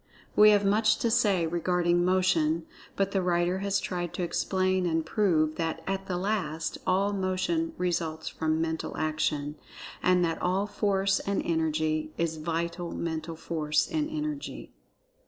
We 0.35 0.49
have 0.49 0.65
much 0.65 0.97
to 0.97 1.11
say 1.11 1.45
regarding 1.45 2.03
Motion, 2.03 2.65
but 2.95 3.11
the 3.11 3.21
writer 3.21 3.59
has 3.59 3.79
tried 3.79 4.15
to 4.15 4.23
explain 4.23 4.87
and 4.87 5.05
prove 5.05 5.57
that, 5.57 5.83
at 5.85 6.07
the 6.07 6.17
last, 6.17 6.79
all 6.87 7.13
Motion 7.13 7.73
results 7.77 8.27
from 8.27 8.59
Mental 8.59 8.97
Action, 8.97 9.57
and 10.01 10.25
that 10.25 10.41
all 10.41 10.65
Force 10.65 11.19
and 11.19 11.39
Energy 11.45 12.13
is 12.17 12.37
Vital 12.37 12.93
Mental 12.93 13.35
Force 13.35 13.87
and 13.91 14.09
Energy. 14.09 14.73